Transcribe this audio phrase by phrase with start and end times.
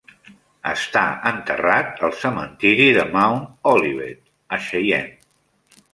[0.69, 4.27] Està enterrat al cementiri de Mount Olivet,
[4.59, 5.83] a Cheyenne.